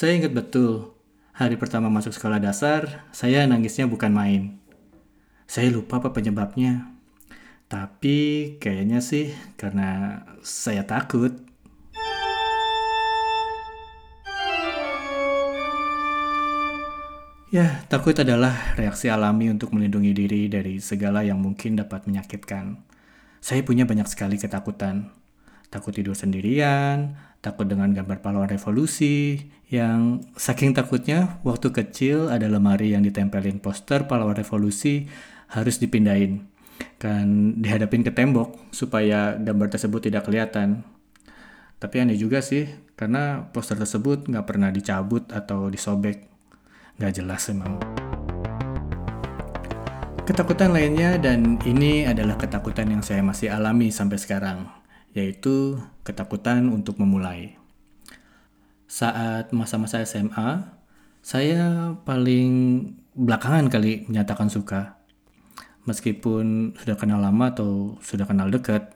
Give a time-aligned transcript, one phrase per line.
[0.00, 0.96] Saya ingat betul,
[1.36, 4.56] hari pertama masuk sekolah dasar, saya nangisnya bukan main.
[5.44, 6.88] Saya lupa apa penyebabnya.
[7.68, 8.16] Tapi
[8.56, 9.28] kayaknya sih
[9.60, 11.36] karena saya takut.
[17.52, 22.88] Ya, takut adalah reaksi alami untuk melindungi diri dari segala yang mungkin dapat menyakitkan.
[23.44, 25.12] Saya punya banyak sekali ketakutan.
[25.68, 29.40] Takut tidur sendirian, takut dengan gambar pahlawan revolusi,
[29.72, 35.08] yang saking takutnya waktu kecil ada lemari yang ditempelin poster pahlawan revolusi
[35.52, 36.46] harus dipindahin.
[37.00, 40.84] Kan dihadapin ke tembok supaya gambar tersebut tidak kelihatan.
[41.80, 46.30] Tapi aneh juga sih, karena poster tersebut nggak pernah dicabut atau disobek
[47.00, 47.80] Gak jelas emang.
[50.28, 54.68] Ketakutan lainnya dan ini adalah ketakutan yang saya masih alami sampai sekarang,
[55.14, 57.58] yaitu ketakutan untuk memulai.
[58.90, 60.66] Saat masa-masa SMA,
[61.20, 62.50] saya paling
[63.14, 64.98] belakangan kali menyatakan suka.
[65.84, 68.94] Meskipun sudah kenal lama atau sudah kenal dekat,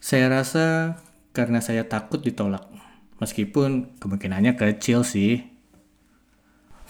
[0.00, 0.96] saya rasa
[1.36, 2.66] karena saya takut ditolak.
[3.20, 5.44] Meskipun kemungkinannya kecil sih,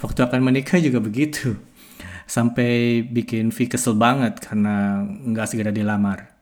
[0.00, 1.58] waktu akan menikah juga begitu.
[2.30, 6.39] Sampai bikin Vi kesel banget karena nggak segera dilamar.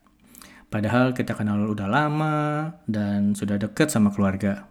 [0.69, 2.37] Padahal kita kenal udah lama
[2.85, 4.69] dan sudah deket sama keluarga.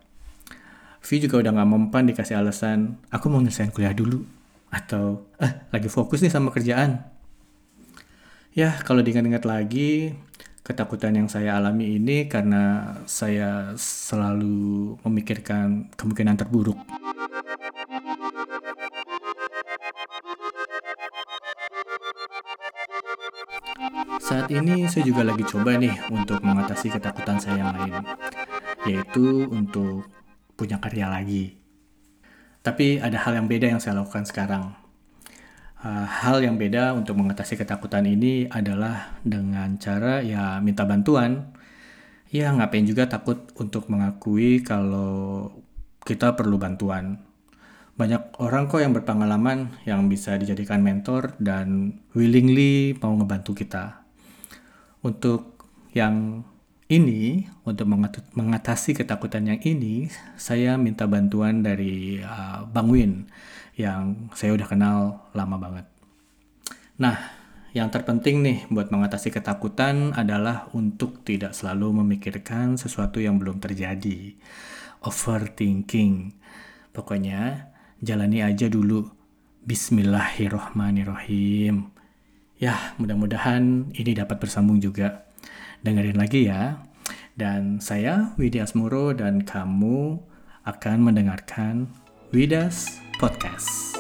[1.02, 4.22] Vi juga udah gak mempan dikasih alasan, aku mau nyelesain kuliah dulu.
[4.70, 7.02] Atau, eh lagi fokus nih sama kerjaan.
[8.54, 10.14] Ya, kalau diingat-ingat lagi,
[10.62, 16.78] ketakutan yang saya alami ini karena saya selalu memikirkan kemungkinan terburuk.
[24.28, 27.96] Saat ini saya juga lagi coba nih untuk mengatasi ketakutan saya yang lain,
[28.84, 30.04] yaitu untuk
[30.52, 31.56] punya karya lagi.
[32.60, 34.76] Tapi ada hal yang beda yang saya lakukan sekarang.
[35.80, 41.56] Uh, hal yang beda untuk mengatasi ketakutan ini adalah dengan cara ya minta bantuan.
[42.28, 45.48] Ya ngapain juga takut untuk mengakui kalau
[46.04, 47.24] kita perlu bantuan.
[47.96, 54.07] Banyak orang kok yang berpengalaman yang bisa dijadikan mentor dan willingly mau ngebantu kita.
[55.08, 55.64] Untuk
[55.96, 56.44] yang
[56.92, 57.88] ini, untuk
[58.36, 63.24] mengatasi ketakutan yang ini, saya minta bantuan dari uh, Bang Win
[63.80, 65.88] yang saya udah kenal lama banget.
[67.00, 67.16] Nah,
[67.72, 74.36] yang terpenting nih buat mengatasi ketakutan adalah untuk tidak selalu memikirkan sesuatu yang belum terjadi.
[75.04, 76.32] Overthinking.
[76.92, 77.68] Pokoknya
[78.04, 79.08] jalani aja dulu.
[79.64, 81.97] Bismillahirrohmanirrohim.
[82.58, 85.30] Ya, mudah-mudahan ini dapat bersambung juga.
[85.86, 86.82] Dengerin lagi ya.
[87.38, 90.18] Dan saya Widya Asmuro dan kamu
[90.66, 91.86] akan mendengarkan
[92.34, 93.97] Widas Podcast.